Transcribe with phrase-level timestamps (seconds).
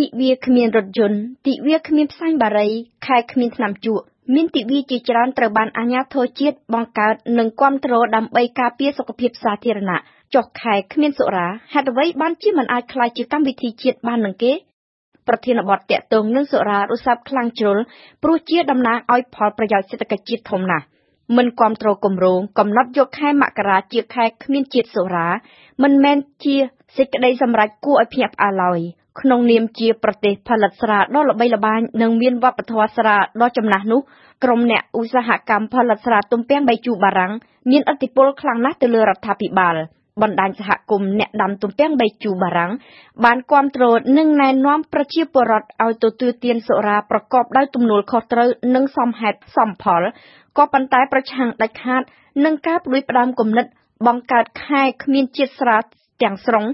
[0.00, 2.68] ទិវាគ្មានរថយន្តទិវាគ្មានផ្សែងបារី
[3.06, 10.00] ខែគ្មានថ្នាំជក់មានទិវាជាច្រើនត្រូវបានអាជ្ញាធរជាតិបង្កើតនិងគាំទ្រដើម្បីការពារសុខភាពសាធារណៈ
[10.34, 14.52] ចុះខែគ្មានសុរាហេតុអ្វីបានជាមិនអាចក្លាយជាកម្មវិធីជាតិបាននឹងគេ
[15.28, 17.78] ប្រធានបទតាក់ទងនឹងសុរារស័ព្ទខ្លាំងជ្រុល
[18.22, 20.84] ព្រោះជាតំណាងឲ្យផលប្រយោជន៍សេដ្ឋកិច្ចជាតិធំណាស់
[21.36, 25.28] មិនគ្រប់គ្រងគម្រោងកំណត់យកខែមករាជាខែគ្មានជាតិសុរា
[25.82, 26.56] មិនមែនជា
[26.96, 28.80] សេចក្តីសម្រេចគួរឲ្យភ្ញាក់ផ្អើលឡើយ
[29.20, 34.00] ក្នុងនាមជាប្រទេសផលិតស្រាដ៏ល្បីល្បាញនិងមានវប្បធម៌ស្រាដ៏ចំណាស់នោះ
[34.44, 37.32] ក្រុមអ្នកឧស្សាហកម្មផលិតស្រាទំពាំងបៃជូបារាំង
[37.70, 39.76] មានឥទ្ធិពលខ្លាំងណាស់ទៅលើរដ្ឋាភិបាល
[40.22, 42.72] បណ្ដាញសហគមន៍អ្នកដាំទំពាំងបៃជូបារាំង
[43.24, 43.84] បានគាំទ្រ
[44.18, 50.02] និងណែនាំប្រជាពលរដ្ឋឲ្យទទួលទានសុរាប្រកបដោយទំនួលខុសត្រូវនិងសមហេតុសមផល
[50.58, 52.02] ក៏ប៉ុន្តែប្រឆាំងដាច់ខាត
[52.44, 53.66] នឹងការផ្ដួចផ្ដើមគំនិត
[54.06, 55.78] បង្កើតខែគ្មានជាតិស្រា
[56.22, 56.64] ទាំងស្រុង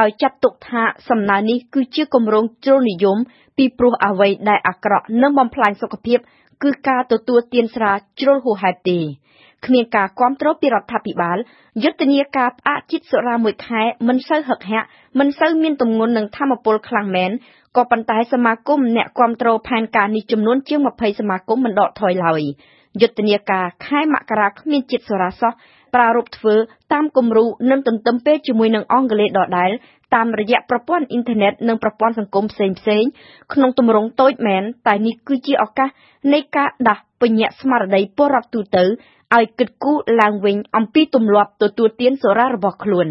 [0.00, 3.18] ដោយចាត់ទុកថាសំណើនេះគឺជាគម្រោងជ្រុលនិយម
[3.56, 6.18] ពីព្រោះអ្វីដែលអាក្រក់និងបំផ្លាញសុខភាព
[6.62, 9.00] គឺការទទួលទានស្រាជ្រុលហួសហេតុទេ
[9.66, 11.36] គ្មានការគ្រប់គ្រងពីរដ្ឋាភិបាល
[11.82, 14.86] យុទ្ធនាការផ្អាកជាតិសុរាមួយខែមិនសូវហឹកហាក់
[15.18, 17.30] មិនសូវមានទម្ងន់នឹងធម្មពលខ្លាំងមែន
[17.76, 22.42] ក៏ប៉ុន្តែសមាគមអ្នកគ្រប់គ្រងផែនការនេះចំនួនជាង20សមាគមមិនដកថយឡើយ
[23.00, 25.52] យុទ្ធនាការខែមករាគ្មានជាតិសុរាសោះ
[25.94, 26.54] ប្រារព្ធធ្វើ
[26.92, 29.70] តាមគំរូនិងទន្ទឹមពេលជាមួយនឹងអង់គ្លេសដដែល
[30.14, 33.10] តាមរយៈប្រព័ន្ធអ៊ីនធឺណិតនិងប្រព័ន្ធសង្គមផ្សេងៗ
[33.52, 35.88] ក្នុងទម្រង់តូចមែនតែនេះគឺជាឱកាស
[36.32, 38.84] នៃការដាស់ពញ្ញាស្មារតីពលរដ្ឋទូទៅ
[39.36, 43.08] ឲ្យគិតគូរឡើងវិញអំពីទម្លាប់ទទួលទានសុរារបស់ខ្លួន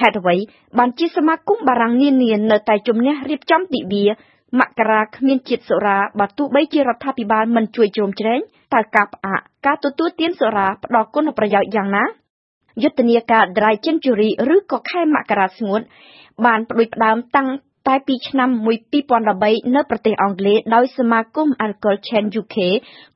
[0.00, 0.36] ហេតុអ្វី
[0.78, 4.04] បានជាសមាគមបារាំងនានានៅតែជំនះរៀបចំទិវា
[4.58, 8.40] មករាគ្មានជាតិសុរាបើទោះបីជារដ្ឋាភិបាលមិនជួយជ្រោមជ្រែង
[8.74, 12.04] តើការផ្អាក ការទទួលទានសុរាផ្ដល់គុណប្រយោជន៍យ៉ាងណា
[12.82, 15.80] យុទ្ធនាការ Dry Century ឬក៏ខែមករាស្ងួត
[16.44, 17.48] បានផ្ដួចផ្ដើមតាំង
[17.88, 18.50] តែពីឆ្នាំ
[19.12, 22.56] 2013នៅប្រទេសអង់គ្លេសដោយសមាគម Alcohol Change UK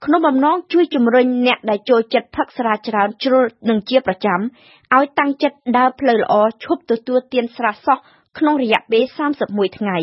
[0.04, 4.40] ក្នុងបំណងជួយជំរុញអ្នកដែលចូលចិត្តផឹកស្រាច្រើនជ្រុលនិងជាប្រចាំ
[4.96, 7.98] ឲ្យតាំងចិត្តដើរផ្លូវល្អឈប់ទទួលទានស្រាសោះ
[8.38, 9.04] ក្នុងរយៈពេល
[9.40, 9.98] 31ថ្ងៃ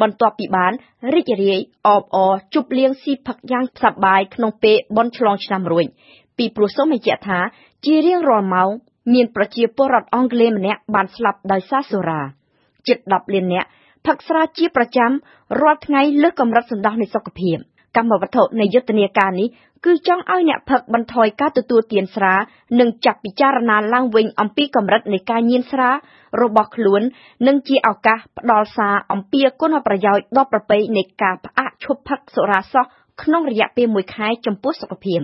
[0.00, 0.72] បន្ទាប់ពីបាន
[1.14, 5.86] រីករាយអបអរជប់លៀងស៊ីផឹកយ៉ាងសប្បាយក្នុងពេលបន់ឆ្លងឆ្នាំរួច
[6.38, 7.38] ពីព្រោះសូមបញ្ជាក់ថា
[7.84, 8.70] ជារៀងរាល់ម៉ោង
[9.14, 12.20] មានប្រជាពលរដ្ឋអង់គ្លេសម្នាក់បានស្លាប់ដោយសារសូរ៉ា
[12.88, 13.68] ជិត10លាននាក់
[14.06, 15.10] ផឹកស្រាជាប្រចាំ
[15.60, 17.56] រាល់ថ្ងៃលើសកម្រិតសន្តិនៃសុខភាព
[17.96, 19.48] កម្មវត្ថុនៃយុទ្ធនាការនេះ
[19.84, 22.34] គឺចង់ឲ្យអ្នកផឹកបន្ថយការទទួលទានស្រា
[22.80, 25.90] និងចាត់ពិចារណាឡើងវិញអំពីកម្រិតនៃការញៀនស្រា
[26.42, 27.02] របស់ខ្លួន
[27.46, 32.84] និងជាឱកាសផ្ដល់សារអំពីគុណប្រយោជន៍ដ៏ប្រពៃនៃការផ្អាកឈប់ផឹកសុរាសោះ
[33.22, 35.20] ក្នុងរយៈពេល1ខែចំពោះសុខភាព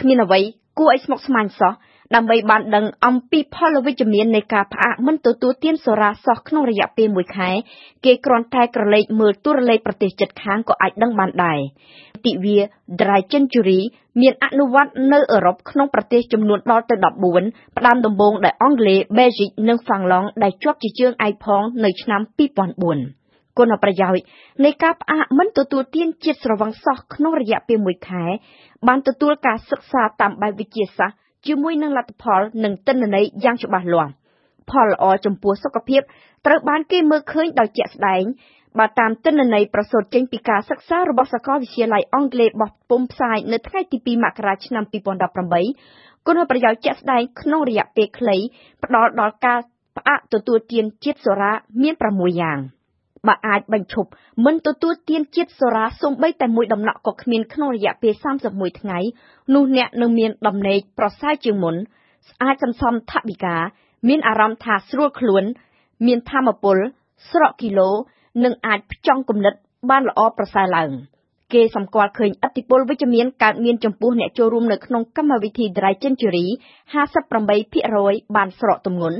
[0.00, 0.40] គ្មានអ្វី
[0.78, 1.72] គួរឲ្យស្មុគស្មាញសោះ
[2.16, 7.50] ដើម្បីបានដឹងអំពីផលវិជ្ជមាននៃការផ្អាកមិនទទួលទានសូរ៉ាសោះក្នុងរយៈពេលមួយខែ
[8.04, 11.60] គេគ្រាន់តែក្រឡេកមើលទូរលេខប្រទេសជិតខាងក៏អាចដឹងបានដែរ
[12.26, 12.58] ទិវា
[13.00, 13.80] Dry Century
[14.20, 16.94] មានអនុវត្តនៅអឺរ៉ុបក្នុងប្រទេសចំនួនដល់ទៅ
[17.36, 22.20] 14ផ្ដើមដំបូងដោយអង់គ្លេស Belgium និង Finland ដែលជាប់ជាជើងឯកផងនៅឆ្នាំ
[22.88, 24.24] 2004គុណប្រយោជន៍
[24.64, 28.24] នៃការផ្អាកមិនទទួលទានជាតិស្រវឹងសោះក្នុងរយៈពេលមួយខែ
[28.86, 34.12] បានទទួលការសិក្សាតាមបែបវិទ្យាសាស្ត្រ ជាមួយនឹងលទ្ធផលនិងទិន្នន័យយ៉ាងច្បាស់លាស់
[34.70, 36.02] ផលល្អចំពោះសុខភាព
[36.46, 38.22] ត្រូវបានគេមើលឃើញដោយជាក់ស្ដែង
[38.78, 44.84] បើតាមទិន្នន័យប្រសូតចេញពីការសិក្សារបស់សាកលវិទ្យាល័យអង់គ្លេសបោះពុំផ្សាយនៅថ្ងៃទី2មករាឆ្នាំ
[45.54, 48.36] 2018គុណប្រយោជន៍ជាក់ស្ដែងក្នុងរយៈពេលខ្លី
[48.84, 49.58] ផ្ដល់ដល់ការ
[49.96, 51.52] ផ្អាកទទួលទានជាតិសូរ៉ា
[51.82, 52.58] មាន6យ៉ាង។
[53.28, 54.10] បើអាចបញ្ឈប់
[54.44, 58.12] មិនទទួលទានជាតិសូរ៉ាសូម្បីតែមួយដំណក់ក៏គ្មានក្នុងរយៈពេល
[58.48, 58.98] 31ថ្ងៃ
[59.54, 61.76] នោះអ្នកនឹងមានដំណេកប្រសើរជាងមុន
[62.42, 63.56] អាចសន្សំថវិកា
[64.08, 65.44] មានអារម្មណ៍ថាស្រួលខ្លួន
[66.06, 66.76] មានធម៌ពល
[67.30, 67.90] ស្រកគីឡូ
[68.44, 69.54] និងអាចផ្ចង់គំនិត
[69.90, 70.90] បានល្អប្រសើរឡើង។
[71.52, 76.46] គេសម្គាល់ឃើញឥទ្ធិពលវិជ្ជមានកើតមានចំពោះអ្នកចូលរួមនៅក្នុងកម្មវិធី Dry Century
[77.20, 79.18] 58%បានស្រកទម្ងន់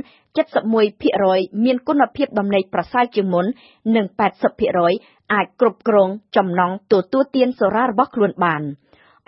[0.81, 3.47] 71%មានគុណភាពដំណេកប្រសើរជាងមុន
[3.97, 4.07] និង
[4.71, 8.63] 80%អាចគ្រប់គ្រងចំណង់ទទួលទានសូរ៉ារបស់ខ្លួនបាន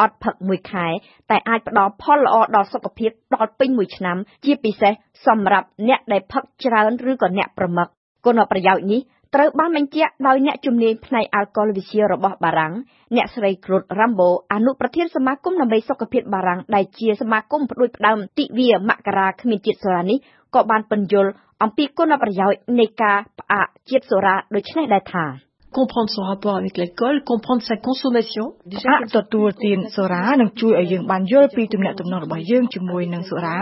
[0.00, 0.87] អត់ផឹកមួយខែ
[1.31, 4.93] តែអាចផ្ដល់ផលល្អដល់សុខភាពដល់ពេញមួយឆ្នាំ ជាពិសេស
[5.26, 7.88] សម្រាប់អ្នកដែលផឹកច្រើនឬក៏អ្នកប្រមឹក
[8.26, 9.00] គុណប្រយោជន៍នេះ
[9.34, 12.73] ត្រូវបានបញ្ជាក់ដោយអ្នកជំនាញផ្នែកអាល់កុលវិទ្យារបស់បារាំង
[13.17, 20.19] អ្នកស្រី Claude Rambo អនុប្រធានសមាគមដើម្បីសុខភាពបារាំងដែលជាសមាគមផ្ដួចផ្ដើមទិវាមករាគ្មានជាតិសូរ៉ានេះ
[20.55, 21.31] ក៏បានពន្យល់
[21.62, 28.47] អំពីគុណប្រយោជន៍នៃការផ្អាកជាតិសូរ៉ាដូចនេះដែរថា comprendre son rapport avec l'alcool, comprendre sa consommation.
[28.91, 33.59] អាចទទួលទានសូរ៉ានឹងជួយឲ្យយើងបានយល់ពីទំនាក់ទំនងរបស់យើងជាមួយនឹងសូរ៉ា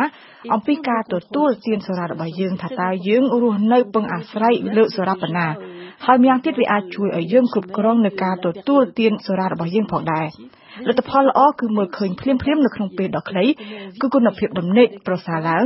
[0.54, 5.48] អំពីការទទួលទានសូរ៉ារបស់យើងថាតើយើងរស់នៅពឹងអាស្រ័យលើសូរ៉ាប៉ុណ្ណា
[6.06, 10.26] ហើយម្យ៉ាងទៀតវាអាចជួយឲ្យយើងគ្រប់គ្រងនៅការទទួលទានសូរ៉ារបស់យើងផងដែរ
[10.88, 13.44] លទ្ធផលល្អគឺមើលឃើញភ្លាមភ្លាមនៅក្នុងពេលដ៏ខ្លី
[14.00, 15.64] គឺគុណភាពដំណេកប្រសើរឡើង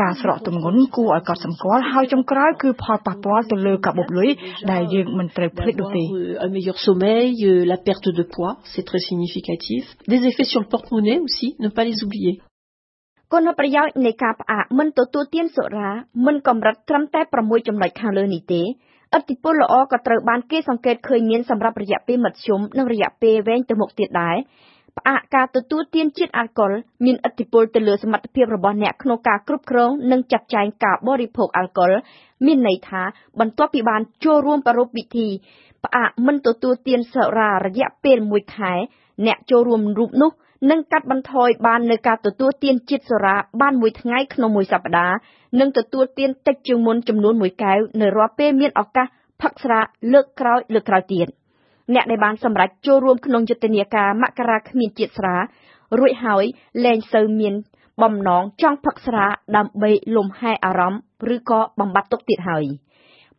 [0.00, 4.28] ការស្រកទម្ងន់គួរឲ្យកត់សម្គាល់ហើយចុងក្រោយគឺផលប៉ះពាល់ទៅលើកាបូបលុយ
[4.72, 6.04] ដែលយើងមិនត្រូវភ្លេចនោះទេ
[6.44, 7.26] un meilleur sommeil
[7.70, 9.82] la perte de poids c'est très significatif
[10.12, 12.36] des effets sur le porte-monnaie aussi ne pas les oublier
[13.32, 15.90] គុណប្រយោជន៍នៃការផ្អាកមិនទទួលទានសុរា
[16.26, 18.62] មិនកម្រិតត្រឹមតែ6ចំណុចខាងលើនេះទេ
[19.16, 24.36] ឥទ្ធិពលល្អក៏ត្រូវបានគេសង្កេតឃើញមានសម្រាប់រយៈពេលមធ្យមនិងរយៈពេលវែងទៅមុខទៀតដែរ
[24.96, 26.70] ផ្អាកការទទួលទានជាតិអាល់កុល
[27.04, 31.90] មានឥទ្ធិពលទៅលើសមត្ថភាពរបស់អ្នកក្នុងការគ្រប់គ្រងនិងចាត់ចែងការបរិភោគអាល់កុល
[32.46, 33.02] មានន័យថា
[33.40, 35.28] បន្ទាប់ពីបានចូលរួមប្រារព្ធពិធី
[35.84, 38.72] ផ្អាកមិនទទួលទានសុរារយៈពេល1ខែ
[39.26, 40.30] អ្នកចូលរួមរូបនោះ
[40.68, 45.16] និងកាត់បន្ថយបាននៅការទទួលទានជាតិសូរ៉ាបានមួយថ្ងៃក្នុងមួយសប្តាហ៍
[45.60, 49.06] និងទទួលទានតិចជាងមុនចំនួន1កែវនៅរាល់ពេលមានឱកាស
[49.42, 49.80] ផឹកស្រា
[50.12, 51.26] លើកក្រោយលើកក្រោយទៀត
[51.94, 55.36] អ្នកដែលបានសម្រេចចូលរួមក្នុងយុទ្ធនាការមករាគ្មានជាតិស្រា
[55.98, 56.44] រួចហើយ
[56.84, 57.54] លែងសូវមាន
[58.02, 61.00] បំណងចង់ផឹកស្រាដើម្បីលំហែអារម្មណ៍
[61.34, 62.64] ឬក៏បំបត្តិទុកទៀតហើយ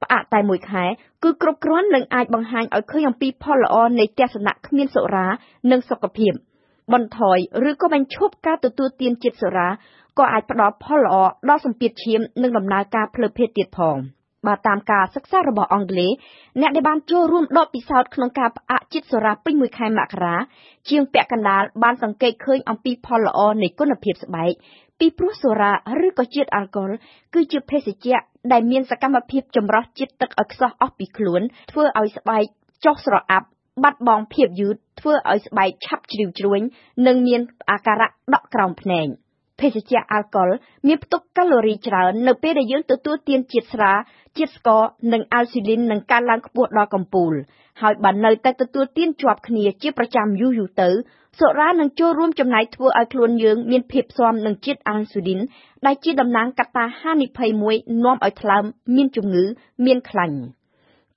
[0.02, 0.86] ផ្អាកតែមួយខែ
[1.24, 5.28] គឺគ្រប់គ្រាន់នឹងអាចបង្ហាញឲ្យឃើញអំពីផលល្អនៃទស្សនៈគ្មានសុរា
[5.72, 6.34] និងសុខភាព។
[6.94, 7.38] បន្ថយ
[7.70, 9.70] ឬក៏បញ្ឈប់ការទទួលទានជាតិសូរ៉ា
[10.20, 11.16] ក៏អាចផ្ដល់ផលល្អ
[11.50, 13.98] ដល់សម្ពាធឈាមនិងដំណើរការផ្លូវភេទទៀតផង
[14.48, 16.12] បើតាមការសិក្សារបស់អង់គ្លេស
[16.62, 20.36] អ្នកដែលបានចូលរួមដកពិសោធន៍ក្នុងការផ្អាកជាតិសូរ៉ាពេញមួយខែមករា
[20.90, 24.54] ជាងពាក់កណ្ដាលបានសង្កេតឃើញអំពីផលល្អនៃគុណភាពស្បែក
[25.00, 25.72] ពីព្រោះសូរ៉ា
[26.06, 26.90] ឬក៏ជាតិអាល់កុល
[27.34, 28.20] គឺជាភេសជ្ជៈ
[28.52, 31.42] ដែលមានសកម្មភាពចម្រោះជាតិទឹកឲ្យខ្សោះអស់ពីខ្លួន
[31.72, 32.44] ធ្វើឲ្យស្បែក
[32.86, 33.48] ចុះស្រអាប់
[33.84, 36.62] បាត់បង់ភាពយឺត ធ្វើឲ្យស្បែកឆាប់ជ្រីវជ្រួញ
[37.08, 39.08] និងមានអាការៈដក់ក្រោមភ្នែក
[39.60, 40.50] ភេសជ្ជៈអាល់កុល
[40.88, 43.94] មានផ្ទុកកាឡូរីច្រើននៅពេលដែលយើងទទួលទានជាតិស្រា
[44.38, 44.82] ជាតិស្ករ
[45.14, 47.34] និងអាល់ស៊ីលីននឹងកើនឡើងខ្ពស់ដល់កំពូល
[47.82, 50.90] ហើយបើនៅតែទទួលទានជាប់គ្នាជាប្រចាំយូរយូរទៅ
[51.40, 55.40] សូរ៉ានឹងចូលរួមចំណែកធ្វើឲ្យខ្លួនយើងមានភាពស៊ាំនឹងជាតិអាល់ស៊ូលីន
[55.86, 58.64] ដែលជាតំណាងកត្តាហានិភ័យមួយនាំឲ្យថ្លើម
[58.96, 59.44] មានជំងឺ
[59.86, 60.38] មានខ្លាញ់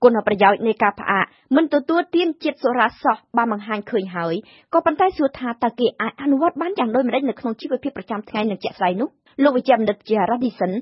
[0.05, 4.35] គុណប្រយោជន៍នៃការផ្អាកមិនទទួលទានជាតិសូរ៉ាសោះបានបង្ហាញឃើញហើយ
[4.73, 9.09] ក៏ប៉ុន្តែសួរថាតើគេអាចអនុវត្តបានយ៉ាងដូចម្តេចនៅក្នុងជីវភាពប្រចាំថ្ងៃនិងជាក់ស្ដែងនោះ
[9.43, 10.73] លោកវិជ្ជបណ្ឌិតជា Radisson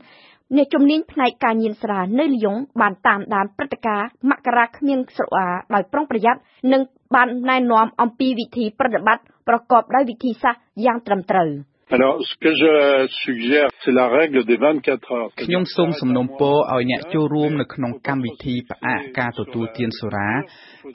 [0.57, 6.41] អ្នកជំនាញផ្នែកការញៀនស្រានៅលីយ៉ុងបានតាមដានព្រឹត្តិការណ៍មករាគ្មានស្រវាដោយប្រុងប្រយ័ត្ន
[6.73, 6.83] និង
[7.15, 11.51] បានណែនាំអំពីវិធីប្រតិបត្តិប្រកបដោយវិធីសាស្ត្រយ៉ាងត្រឹមត្រូវ។
[11.91, 15.31] Alors, ce que je suggère, c'est la règle des 24 heures.
[15.43, 20.31] ខ្ញុំសូមសំណូមពរឲ្យអ្នកចូលរួមនៅក្នុងកម្មវិធីផ្អាកការទទួលទានសូរ៉ា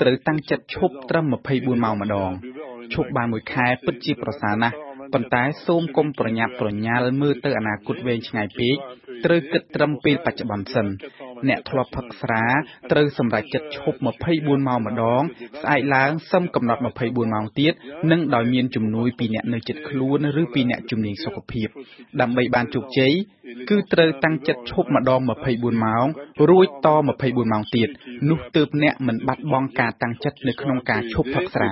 [0.01, 1.25] ត្រូវតាំងចិត្តឈប់ត្រឹម
[1.55, 2.31] 24ម៉ោងម្ដង
[2.93, 4.75] ឈប់បានមួយខែពិតជាប្រសើរណាស់
[5.13, 8.75] ប៉ុន្តែសូមកុំប្រញាប់ប្រញាល់មើលទៅអនាគតវែងឆ្ងាយពេក
[9.25, 10.87] ត្រូវគិតត្រឹមពេលបច្ចុប្បន្នសិន
[11.49, 12.45] អ្នកធ្លាប់ផឹកស្រា
[12.91, 15.21] ត្រូវសម្រេចចិត្តឈប់24ម៉ោងម្ដង
[15.61, 17.73] ស្អែកឡើងសឹមកំណត់24ម៉ោងទៀត
[18.11, 21.67] និងដោយមានជំនួយពីអ្នកនៅជិតខ្លួនឬពីអ្នកជំនាញសុខភាព
[22.21, 23.13] ដើម្បីបានជោគជ័យ
[23.69, 25.19] គឺត្រូវតាំងចិត្តឈប់ម្ដង
[25.51, 26.05] 24ម៉ោង
[26.49, 27.07] រួចត24
[27.51, 27.89] ម៉ោងទៀត
[28.29, 31.69] នោះទើបអ្នកមិនបាត់បង់ការតាំងចិត្តនៅក្នុងការឈប់ផឹកស្រា